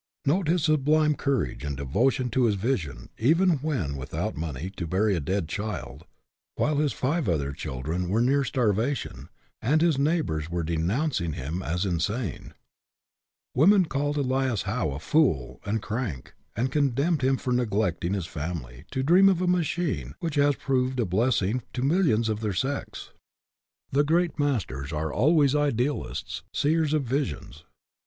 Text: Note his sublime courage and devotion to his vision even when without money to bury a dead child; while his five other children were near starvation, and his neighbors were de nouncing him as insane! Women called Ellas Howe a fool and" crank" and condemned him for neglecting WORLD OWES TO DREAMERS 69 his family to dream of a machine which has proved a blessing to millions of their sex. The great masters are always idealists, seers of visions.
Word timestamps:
Note 0.25 0.47
his 0.47 0.63
sublime 0.63 1.13
courage 1.13 1.63
and 1.63 1.77
devotion 1.77 2.31
to 2.31 2.45
his 2.45 2.55
vision 2.55 3.09
even 3.19 3.59
when 3.59 3.95
without 3.95 4.35
money 4.35 4.71
to 4.71 4.87
bury 4.87 5.15
a 5.15 5.19
dead 5.19 5.47
child; 5.47 6.07
while 6.55 6.77
his 6.77 6.91
five 6.91 7.29
other 7.29 7.51
children 7.51 8.09
were 8.09 8.19
near 8.19 8.43
starvation, 8.43 9.29
and 9.61 9.79
his 9.83 9.99
neighbors 9.99 10.49
were 10.49 10.63
de 10.63 10.75
nouncing 10.75 11.33
him 11.35 11.61
as 11.61 11.85
insane! 11.85 12.55
Women 13.53 13.85
called 13.85 14.17
Ellas 14.17 14.63
Howe 14.63 14.89
a 14.89 14.97
fool 14.99 15.61
and" 15.67 15.83
crank" 15.83 16.33
and 16.55 16.71
condemned 16.71 17.21
him 17.21 17.37
for 17.37 17.53
neglecting 17.53 18.13
WORLD 18.13 18.21
OWES 18.21 18.25
TO 18.25 18.31
DREAMERS 18.33 18.55
69 18.55 18.55
his 18.55 18.65
family 18.65 18.85
to 18.89 19.03
dream 19.03 19.29
of 19.29 19.41
a 19.43 19.57
machine 19.59 20.15
which 20.19 20.33
has 20.33 20.55
proved 20.55 20.99
a 20.99 21.05
blessing 21.05 21.61
to 21.73 21.83
millions 21.83 22.27
of 22.27 22.39
their 22.39 22.53
sex. 22.53 23.11
The 23.91 24.03
great 24.03 24.39
masters 24.39 24.91
are 24.91 25.13
always 25.13 25.53
idealists, 25.53 26.41
seers 26.51 26.95
of 26.95 27.03
visions. 27.03 27.65